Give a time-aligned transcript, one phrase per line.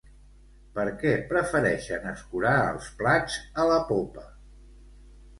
[0.75, 4.25] Per què prefereixen escurar els plats a la popa?